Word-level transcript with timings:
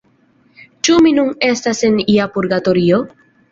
Ĉu 0.87 0.95
mi 1.07 1.11
nun 1.17 1.29
estas 1.51 1.83
en 1.91 2.01
ia 2.17 2.29
purgatorio? 2.39 3.01